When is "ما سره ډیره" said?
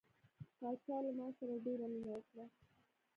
1.17-1.85